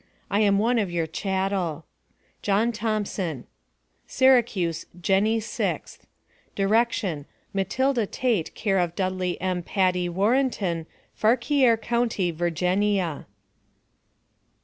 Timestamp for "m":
9.39-9.61